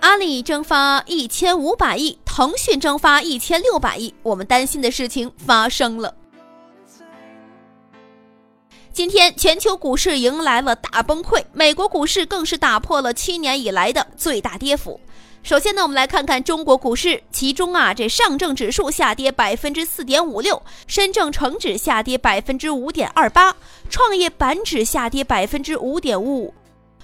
[0.00, 6.14] 阿里蒸发一千五百亿，腾讯蒸发一千六百亿，我们担心的事情发生了。
[8.92, 15.00] 今天，全球股市迎来了大崩溃，美国股市更是打破了七年以来的最大跌幅。
[15.42, 23.56] 首先呢，我们来看看中国股市，其中啊，这上证指数下跌百分之四点五六，深证成指下跌百分之五点二八，
[23.90, 26.54] 创业板指下跌百分之五点五五。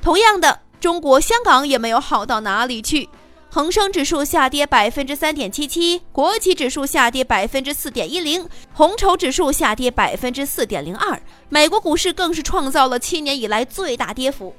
[0.00, 0.63] 同样的。
[0.84, 3.08] 中国香港也没有好到哪里去，
[3.48, 14.54] 恒生指数下跌百分之三点七七，国企指数下跌百分之四点一零，红筹指数下跌百分之四点零二，美国股市更是创造了七年以来最大跌幅，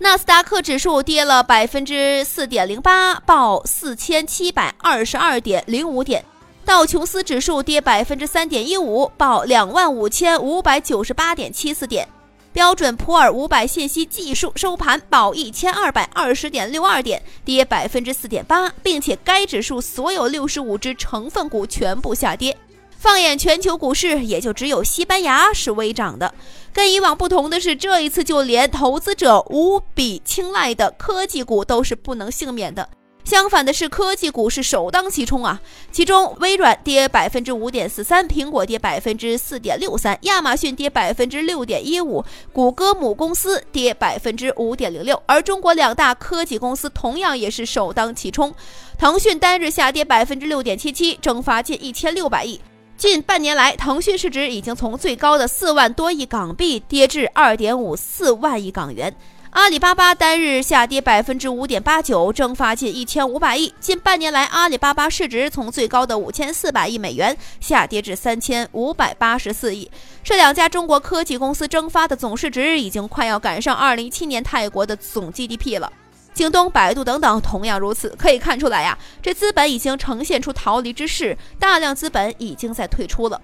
[0.00, 6.22] 纳斯达克指数跌了百分之四点零八，报四千七百二十二点零五点，
[6.62, 12.06] 道琼斯指数跌百分之三点一五，报两万五千五百九十八点七四点。
[12.52, 22.56] 标准普尔五百信息技术收盘报一千二百二十点六二点，跌百分之四点八，并且该指数所有六十五只成分股全部下跌。
[22.98, 26.34] 放眼全球股市，也就只有西班牙是微涨的。
[26.72, 32.88] 跟以往不同的是，这一次就连投资者无比青睐的科技股都是不能幸免的。
[33.30, 35.60] 相反的是，科技股是首当其冲啊！
[35.92, 45.22] 其中，微软跌百分之五点四三，苹果跌百分之四点六三，亚马逊跌百分之六点一五，谷歌母公司跌百分之五点零六。
[45.26, 48.52] 而中国两大科技公司同样也是首当其冲，
[48.98, 52.60] 腾讯单日下跌百分之六点七七，蒸发近一千六百亿。
[52.96, 59.14] 近半年来，腾讯市值已经从最高的四万多亿港币跌至二点五四万亿港元。
[59.50, 63.74] 阿里巴巴单日下跌百分之五点八九，蒸发近一千五百亿。
[63.80, 69.90] 近半年来，阿里巴巴市值从最高的五千四百亿美元下跌至三千五百八十四亿。
[70.22, 75.92] 这两家中国科技公司蒸发的总市值已经快要赶上二零一七年泰国的总 GDP 了。
[76.32, 78.10] 京东、百度等等同样如此。
[78.16, 83.40] 可以看出来呀，这资本已经呈现出逃离之势，大量资本已经在退出了。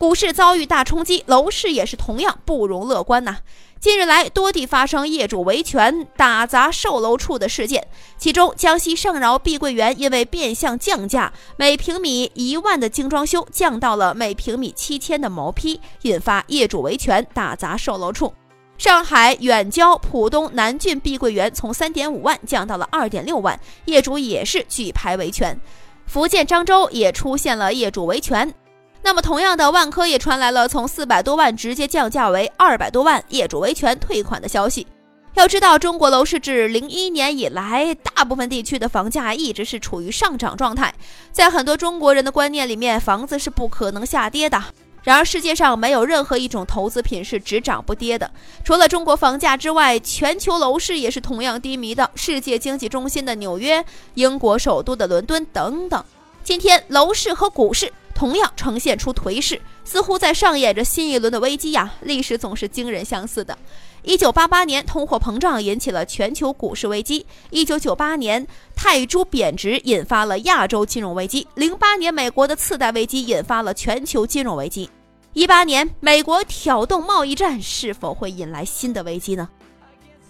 [0.00, 3.36] 股市遭遇大冲击，楼市也是同样不容乐观呐。
[3.78, 7.86] 近日来，多地发生业主维权、打砸售楼处的事件。
[8.16, 18.32] 其中，江西上饶碧桂园因为变相降价，每平米一万的精装修降到了每平米七千的毛坯，引发业主维权、打砸售楼处。
[18.78, 25.60] 上海远郊浦东南郡碧桂园从三点五万降到了二点六万，业主也是举牌维权。
[26.06, 28.54] 福建漳州也出现了业主维权。
[29.02, 34.86] 那么，同样的，万科也传来了从四百多万直接降价为二百多万，业主维权退款的消息。
[35.34, 40.92] 要知道，中国楼市自零一年以来，大部分地区的房价一直是处于上涨状态。
[41.32, 44.62] 在很多中国人的观念里面，房子是不可能下跌的。
[45.02, 48.30] 然而，世界上没有任何一种投资品是只涨不跌的。
[48.62, 52.10] 除了中国房价之外，全球楼市也是同样低迷的。
[52.14, 53.82] 世界经济中心的纽约、
[54.14, 56.04] 英国首都的伦敦等等，
[56.44, 57.90] 今天楼市和股市。
[58.20, 61.94] 同样呈现出颓势，似乎在上演着新一轮的危机呀！
[62.02, 63.56] 历史总是惊人相似的。
[64.02, 74.86] 一九八八年，通货膨胀引起了全球股市危机；一九九八年，泰铢贬值引发了亚洲金融危机；零八年，美国的次贷危机引发了全球金融危机；
[75.32, 79.48] 一八年，美国挑动贸易战，是否会引来新的危机呢？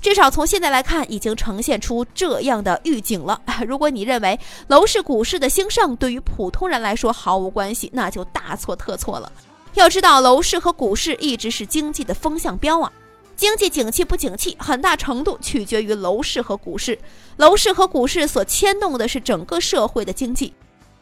[0.00, 3.40] 至少从现在来看，已经呈现出这样的预警了。
[3.68, 4.38] 如果你认为
[4.68, 9.30] 楼市、股市的兴盛对于普通人来说毫无关系，那就大错特错了。
[9.74, 12.90] 要知道，楼市和股市一直是经济的风向标啊。
[13.36, 16.98] 经济景气不景气，很大程度取决于楼市和股市。
[17.36, 20.52] 楼市和股市所牵动的是整个社会的经济。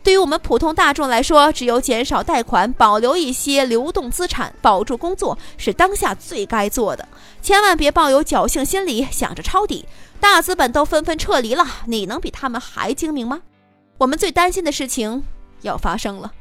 [0.09, 7.07] 对于我们普通大众来说，只有减少贷款，保留一些流动资产，保住工作，是当下最该做的。
[7.43, 9.85] 千万别抱有侥幸心理，想着抄底。
[10.19, 13.43] 大资本都纷纷撤离了，你能比他们还精明吗？
[13.99, 15.23] 我们最担心的事情
[15.61, 16.33] 要发生了。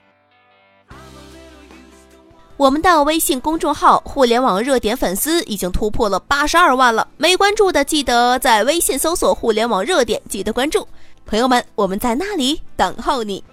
[2.56, 10.88] 我们的微信公众号“互联网热点”粉丝已经突破了八十二万了，没关注的记得在微信搜索“互联网热点”，记得关注。
[11.25, 13.44] 朋友们，我们在那里等候你。